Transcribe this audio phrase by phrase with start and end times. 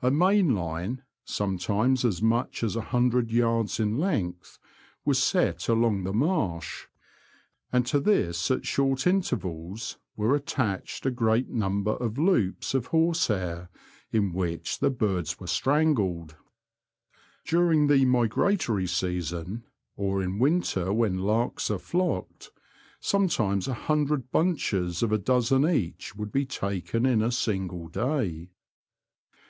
[0.00, 4.58] A main line, sometimes as much as a hundred yards in length,
[5.04, 6.86] was set along the marsh;
[7.70, 13.68] and to this at short intervals were attached a great number of loops of horsehair
[14.10, 16.36] in which the birds were strangled.
[17.44, 19.64] During the migratory season,
[19.94, 22.50] or in winter when larks are flocked,
[22.98, 28.48] sometimes a hundred bunches of a dozen each would be taken in a single day.